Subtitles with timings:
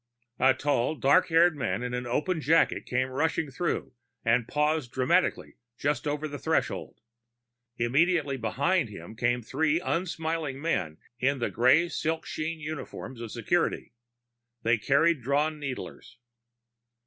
[0.39, 3.93] A tall, dark haired man in an open jacket came rushing through
[4.25, 6.99] and paused dramatically just over the threshold.
[7.77, 13.93] Immediately behind him came three unsmiling men in the gray silk sheen uniforms of security.
[14.63, 16.17] They carried drawn needlers.